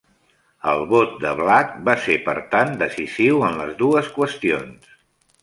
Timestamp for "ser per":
2.07-2.35